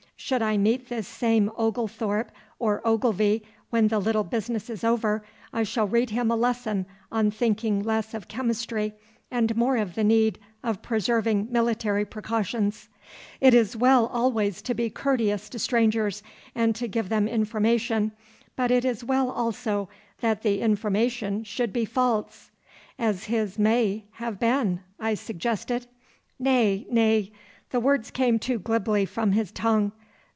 Should 0.23 0.43
I 0.43 0.55
meet 0.55 0.87
this 0.87 1.07
same 1.07 1.51
Oglethorpe 1.57 2.31
or 2.59 2.79
Ogilvy 2.87 3.41
when 3.71 3.87
the 3.87 3.97
little 3.99 4.23
business 4.23 4.69
is 4.69 4.83
over, 4.83 5.25
I 5.51 5.63
shall 5.63 5.87
read 5.87 6.11
him 6.11 6.29
a 6.29 6.35
lesson 6.37 6.85
on 7.11 7.31
thinking 7.31 7.81
less 7.81 8.13
of 8.13 8.27
chemistry 8.27 8.93
and 9.31 9.53
more 9.57 9.77
of 9.77 9.95
the 9.95 10.03
need 10.03 10.37
of 10.63 10.83
preserving 10.83 11.47
military 11.51 12.05
precautions. 12.05 12.87
It 13.41 13.55
is 13.55 13.75
well 13.75 14.05
always 14.05 14.61
to 14.61 14.75
be 14.75 14.91
courteous 14.91 15.49
to 15.49 15.59
strangers 15.59 16.21
and 16.53 16.75
to 16.75 16.87
give 16.87 17.09
them 17.09 17.27
information, 17.27 18.11
but 18.55 18.69
it 18.69 18.85
is 18.85 19.03
well 19.03 19.29
also 19.31 19.89
that 20.21 20.43
the 20.43 20.61
information 20.61 21.43
should 21.43 21.73
be 21.73 21.83
false.' 21.83 22.51
'As 22.99 23.23
his 23.23 23.57
may 23.57 24.05
have 24.11 24.39
been,' 24.39 24.81
I 24.99 25.15
suggested. 25.15 25.87
'Nay, 26.37 26.85
nay, 26.91 27.31
the 27.71 27.79
words 27.79 28.11
came 28.11 28.37
too 28.37 28.59
glibly 28.59 29.05
from 29.05 29.31
his 29.31 29.51
tongue. 29.51 29.91